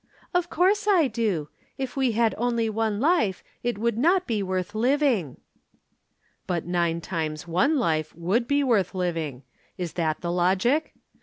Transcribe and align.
"Of 0.33 0.49
course 0.49 0.87
I 0.87 1.05
do. 1.07 1.49
If 1.77 1.95
we 1.95 2.13
had 2.13 2.33
only 2.35 2.71
one 2.71 2.99
life, 2.99 3.43
it 3.61 3.77
would 3.77 3.99
not 3.99 4.25
be 4.25 4.41
worth 4.41 4.73
living." 4.73 5.37
"But 6.47 6.65
nine 6.65 7.01
times 7.01 7.47
one 7.47 7.77
life 7.77 8.15
would 8.15 8.47
be 8.47 8.63
worth 8.63 8.95
living. 8.95 9.43
Is 9.77 9.93
that 9.93 10.21
the 10.21 10.31
logic? 10.31 10.93